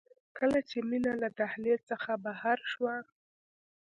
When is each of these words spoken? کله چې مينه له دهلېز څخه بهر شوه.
کله 0.37 0.59
چې 0.69 0.77
مينه 0.89 1.13
له 1.21 1.29
دهلېز 1.39 1.79
څخه 1.91 2.11
بهر 2.25 2.57
شوه. 2.71 2.95